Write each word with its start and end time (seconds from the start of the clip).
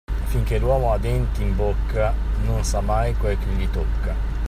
Finché 0.25 0.57
l'uomo 0.57 0.91
ha 0.93 0.97
denti 0.97 1.43
in 1.43 1.55
bocca, 1.55 2.11
non 2.45 2.63
sa 2.63 2.81
mai 2.81 3.15
quel 3.15 3.37
che 3.37 3.45
gli 3.51 3.69
tocca. 3.69 4.15